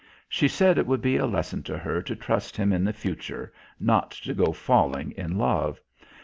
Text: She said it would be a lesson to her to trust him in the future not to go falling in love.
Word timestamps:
She 0.27 0.47
said 0.47 0.79
it 0.79 0.87
would 0.87 1.03
be 1.03 1.17
a 1.17 1.27
lesson 1.27 1.61
to 1.61 1.77
her 1.77 2.01
to 2.01 2.15
trust 2.15 2.57
him 2.57 2.73
in 2.73 2.83
the 2.83 2.91
future 2.91 3.53
not 3.79 4.09
to 4.25 4.33
go 4.33 4.51
falling 4.51 5.11
in 5.11 5.37
love. 5.37 5.79